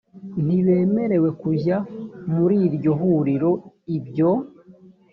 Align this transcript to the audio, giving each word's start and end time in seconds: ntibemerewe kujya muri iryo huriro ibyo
ntibemerewe 0.45 1.29
kujya 1.41 1.77
muri 2.35 2.55
iryo 2.67 2.91
huriro 2.99 3.51
ibyo 3.97 4.31